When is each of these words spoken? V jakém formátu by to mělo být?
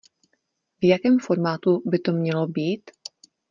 V 0.81 0.85
jakém 0.85 1.19
formátu 1.19 1.81
by 1.85 1.99
to 1.99 2.11
mělo 2.11 2.47
být? 2.47 2.91